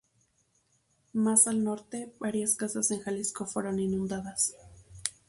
[1.13, 4.55] Más al norte, varias casas en Jalisco fueron inundadas.